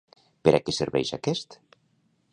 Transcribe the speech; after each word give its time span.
Per 0.47 0.53
a 0.57 0.61
què 0.69 0.73
serveix 0.77 1.13
aquest? 1.19 1.59